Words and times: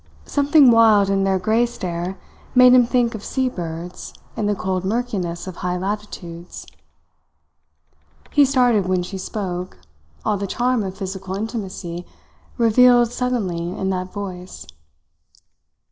Something 0.25 0.71
wild 0.71 1.11
in 1.11 1.25
their 1.25 1.37
grey 1.37 1.67
stare 1.67 2.17
made 2.55 2.73
him 2.73 2.87
think 2.87 3.13
of 3.13 3.23
sea 3.23 3.49
birds 3.49 4.13
in 4.35 4.47
the 4.47 4.55
cold 4.55 4.83
murkiness 4.83 5.45
of 5.45 5.57
high 5.57 5.77
latitudes. 5.77 6.65
He 8.31 8.43
started 8.43 8.87
when 8.87 9.03
she 9.03 9.19
spoke, 9.19 9.77
all 10.25 10.37
the 10.37 10.47
charm 10.47 10.81
of 10.81 10.97
physical 10.97 11.35
intimacy 11.35 12.03
revealed 12.57 13.11
suddenly 13.11 13.77
in 13.79 13.91
that 13.91 14.11
voice. 14.11 14.65